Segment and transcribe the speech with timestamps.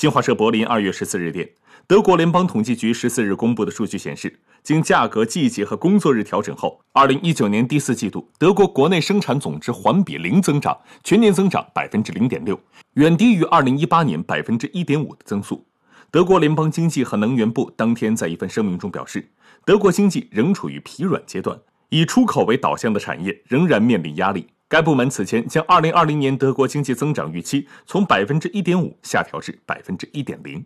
[0.00, 1.46] 新华社柏林二月十四日电，
[1.86, 10.74] 德国联邦统计局十四日公布的数据显示，经价格、季节和工作日调整后，二零一九年第四季度德国国内生产总值环比零增长，
[11.04, 12.58] 全年增长百分之零点六，
[12.94, 15.66] 远低于二零一八年百分之一点五的增速。
[16.10, 19.30] 德国联邦经济和能源部当天在一份声明中表示，
[19.66, 21.60] 德国经济仍处于疲软阶段，
[21.90, 24.46] 以出口为导向的产业仍然面临压力。
[24.70, 30.64] 该部门此前将2020年德国经济增长预期从百分之一点五下调至百分之一点零。